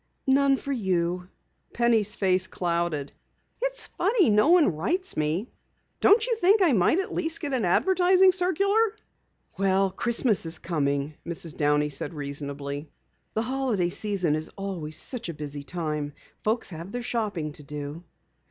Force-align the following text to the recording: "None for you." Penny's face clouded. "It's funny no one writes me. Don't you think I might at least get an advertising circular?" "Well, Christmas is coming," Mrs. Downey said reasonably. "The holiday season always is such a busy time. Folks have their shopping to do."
"None 0.25 0.57
for 0.57 0.71
you." 0.71 1.29
Penny's 1.73 2.15
face 2.15 2.47
clouded. 2.47 3.11
"It's 3.61 3.85
funny 3.85 4.31
no 4.31 4.49
one 4.49 4.75
writes 4.75 5.15
me. 5.15 5.51
Don't 5.99 6.25
you 6.25 6.35
think 6.37 6.59
I 6.59 6.71
might 6.73 6.97
at 6.97 7.13
least 7.13 7.39
get 7.39 7.53
an 7.53 7.65
advertising 7.65 8.31
circular?" 8.31 8.95
"Well, 9.59 9.91
Christmas 9.91 10.43
is 10.47 10.57
coming," 10.57 11.13
Mrs. 11.23 11.55
Downey 11.55 11.89
said 11.89 12.15
reasonably. 12.15 12.89
"The 13.35 13.43
holiday 13.43 13.89
season 13.89 14.41
always 14.57 14.95
is 14.95 14.99
such 15.03 15.29
a 15.29 15.35
busy 15.35 15.63
time. 15.63 16.13
Folks 16.43 16.71
have 16.71 16.91
their 16.91 17.03
shopping 17.03 17.51
to 17.51 17.61
do." 17.61 18.03